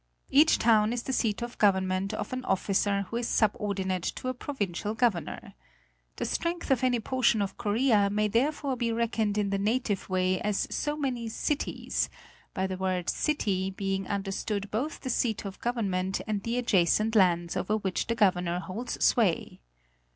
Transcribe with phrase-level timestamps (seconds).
[0.31, 4.33] Each town is the seat of government of an officer who is subordinate to a
[4.33, 5.53] pro vincial governor.
[6.15, 10.39] The strength of any portion of Korea may therefore be reckoned in the native way
[10.41, 12.09] as so many "cities,"
[12.55, 17.55] by the word "city," being understood both the seat of government and the adjacent lands
[17.55, 19.59] over which the governor holds sway.